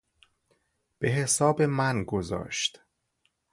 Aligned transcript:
بحساب 0.99 1.61
من 1.61 2.03
گذاشت 2.03 2.81